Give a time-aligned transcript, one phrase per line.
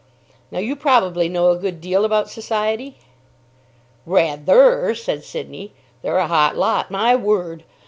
[0.49, 2.97] "Now you probably know a good deal about Society?"
[4.07, 5.73] "Rath_er_" said Sidney.
[6.01, 6.89] "They're a hot lot.
[6.89, 7.63] My word!